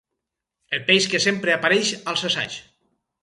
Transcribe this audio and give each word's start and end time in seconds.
El 0.77 0.81
peix 0.87 1.07
que 1.11 1.19
sempre 1.27 1.53
apareix 1.57 1.91
als 2.13 2.27
assaigs. 2.31 2.57